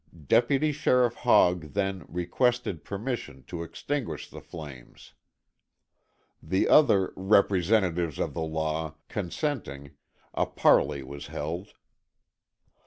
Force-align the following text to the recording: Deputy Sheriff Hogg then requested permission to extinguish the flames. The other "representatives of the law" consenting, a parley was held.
Deputy 0.25 0.71
Sheriff 0.71 1.13
Hogg 1.13 1.73
then 1.73 2.05
requested 2.07 2.83
permission 2.83 3.43
to 3.43 3.61
extinguish 3.61 4.27
the 4.31 4.41
flames. 4.41 5.13
The 6.41 6.67
other 6.67 7.13
"representatives 7.15 8.17
of 8.17 8.33
the 8.33 8.41
law" 8.41 8.95
consenting, 9.09 9.91
a 10.33 10.47
parley 10.47 11.03
was 11.03 11.27
held. 11.27 11.75